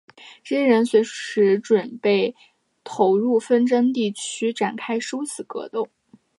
[0.43, 2.35] 这些人随时准备
[2.83, 5.89] 投入纷争地区展开殊死格斗。